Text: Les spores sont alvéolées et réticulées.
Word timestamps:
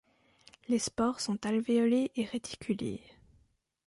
Les 0.67 0.79
spores 0.79 1.19
sont 1.19 1.45
alvéolées 1.45 2.09
et 2.15 2.25
réticulées. 2.25 3.03